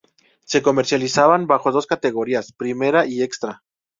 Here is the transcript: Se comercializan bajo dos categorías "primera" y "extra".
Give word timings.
Se 0.45 0.63
comercializan 0.63 1.45
bajo 1.45 1.71
dos 1.71 1.85
categorías 1.85 2.53
"primera" 2.53 3.05
y 3.05 3.21
"extra". 3.21 3.61